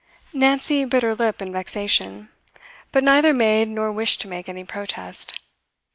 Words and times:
Nancy 0.33 0.83
bit 0.85 1.03
her 1.03 1.13
lip 1.13 1.43
in 1.43 1.53
vexation, 1.53 2.29
but 2.91 3.03
neither 3.03 3.35
made 3.35 3.69
nor 3.69 3.91
wished 3.91 4.19
to 4.21 4.27
make 4.27 4.49
any 4.49 4.63
protest. 4.63 5.39